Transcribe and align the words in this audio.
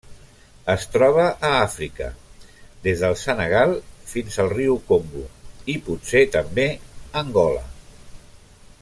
Es 0.73 0.85
troba 0.93 1.25
a 1.49 1.51
Àfrica: 1.65 2.07
des 2.87 3.03
del 3.05 3.13
Senegal 3.25 3.75
fins 4.15 4.41
al 4.45 4.51
riu 4.57 4.81
Congo 4.89 5.23
i, 5.29 5.77
potser 5.91 6.25
també, 6.37 6.67
Angola. 7.25 7.65